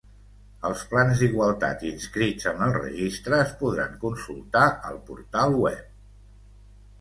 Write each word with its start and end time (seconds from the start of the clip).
Els 0.67 0.79
plans 0.93 1.19
d'igualtat 1.23 1.83
inscrits 1.89 2.47
en 2.53 2.63
el 2.69 2.73
Registre 2.77 3.39
es 3.45 3.53
podran 3.61 3.93
consultar 4.07 4.65
al 4.93 4.99
portal 5.11 5.55
web. 5.67 5.87